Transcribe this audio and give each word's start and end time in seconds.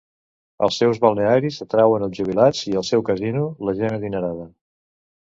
Els 0.67 0.79
seus 0.81 1.01
balnearis 1.03 1.59
atrauen 1.67 2.07
els 2.07 2.19
jubilats, 2.21 2.65
i 2.73 2.77
el 2.83 2.89
seu 2.91 3.07
casino, 3.13 3.47
la 3.71 3.81
gent 3.83 3.99
adinerada. 4.03 4.53